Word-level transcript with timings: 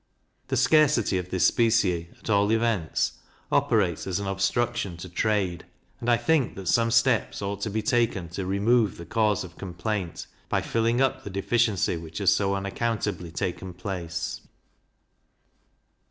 The 0.47 0.57
scarcity 0.57 1.19
of 1.19 1.29
this 1.29 1.45
specie, 1.45 2.09
at 2.17 2.27
all 2.27 2.51
events, 2.51 3.19
operates 3.51 4.07
as 4.07 4.19
an 4.19 4.25
obstruction 4.25 4.97
to 4.97 5.07
trade; 5.07 5.63
and 5.99 6.09
I 6.09 6.17
think 6.17 6.55
that 6.55 6.67
some 6.67 6.89
steps 6.89 7.39
ought 7.39 7.61
to 7.61 7.69
be 7.69 7.83
taken 7.83 8.27
to 8.29 8.47
remove 8.47 8.97
the 8.97 9.05
cause 9.05 9.43
of 9.43 9.59
complaint, 9.59 10.25
by 10.49 10.61
filling 10.63 11.01
up 11.01 11.23
the 11.23 11.29
deficiency 11.29 11.97
which 11.97 12.17
has 12.17 12.33
so 12.33 12.55
unaccountably 12.55 13.31
taken 13.31 13.75
place. 13.75 14.41